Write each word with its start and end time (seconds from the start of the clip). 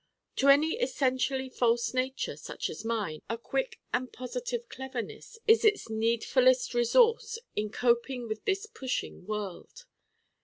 To 0.37 0.47
any 0.49 0.81
essentially 0.81 1.47
false 1.47 1.93
nature, 1.93 2.35
such 2.35 2.71
as 2.71 2.83
mine, 2.83 3.21
a 3.29 3.37
quick 3.37 3.79
and 3.93 4.11
positive 4.11 4.67
Cleverness 4.67 5.37
is 5.45 5.63
its 5.63 5.91
needfulest 5.91 6.73
resource 6.73 7.37
in 7.55 7.69
coping 7.69 8.27
with 8.27 8.43
this 8.45 8.65
pushing 8.65 9.27
world. 9.27 9.85